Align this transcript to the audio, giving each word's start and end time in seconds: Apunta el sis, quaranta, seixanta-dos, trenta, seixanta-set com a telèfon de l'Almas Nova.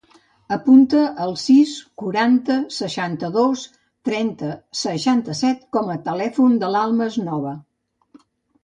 Apunta 0.55 1.01
el 1.25 1.35
sis, 1.41 1.73
quaranta, 2.03 2.57
seixanta-dos, 2.77 3.67
trenta, 4.11 4.51
seixanta-set 4.81 5.63
com 5.79 5.95
a 5.95 6.01
telèfon 6.11 6.59
de 6.67 6.73
l'Almas 6.77 7.21
Nova. 7.31 7.55